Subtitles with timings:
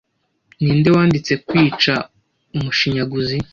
[0.63, 1.93] Ninde wanditse Kwica
[2.55, 3.37] Umushinyaguzi